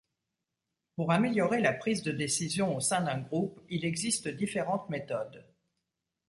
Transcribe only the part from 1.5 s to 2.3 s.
la prise de